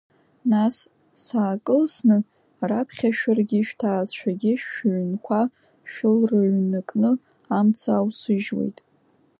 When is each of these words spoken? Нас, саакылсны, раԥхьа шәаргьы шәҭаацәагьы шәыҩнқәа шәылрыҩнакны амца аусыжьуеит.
Нас, 0.51 0.75
саакылсны, 1.23 2.17
раԥхьа 2.69 3.09
шәаргьы 3.17 3.59
шәҭаацәагьы 3.67 4.53
шәыҩнқәа 4.63 5.41
шәылрыҩнакны 5.91 7.11
амца 7.57 7.91
аусыжьуеит. 7.97 8.77